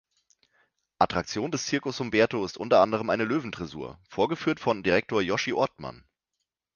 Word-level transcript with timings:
Attraktion 0.97 1.51
des 1.51 1.63
Circus 1.67 1.99
Humberto 1.99 2.43
ist 2.43 2.57
unter 2.57 2.81
anderem 2.81 3.11
eine 3.11 3.23
Löwen-Dressur, 3.23 3.99
vorgeführt 4.09 4.59
von 4.59 4.81
Direktor 4.81 5.21
Joschi 5.21 5.53
Ortmann. 5.53 6.03